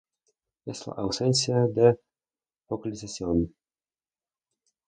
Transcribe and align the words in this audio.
Es 0.65 0.87
la 0.87 0.93
ausencia 0.93 1.57
de 1.67 1.95
focalización. 2.65 3.53